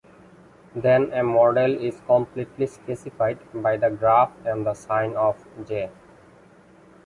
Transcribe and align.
Then 0.75 1.13
a 1.13 1.23
model 1.23 1.75
is 1.77 2.01
completely 2.07 2.65
specified 2.65 3.37
by 3.53 3.77
the 3.77 3.91
graph 3.91 4.31
and 4.43 4.65
the 4.65 4.73
sign 4.73 5.13
of 5.13 5.45
J. 5.67 5.91